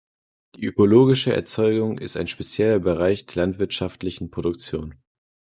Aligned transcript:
Die 0.55 0.65
ökologische 0.65 1.31
Erzeugung 1.31 1.99
ist 1.99 2.17
ein 2.17 2.25
spezieller 2.25 2.79
Bereich 2.79 3.27
der 3.27 3.45
landwirtschaftlichen 3.45 4.31
Produktion. 4.31 4.95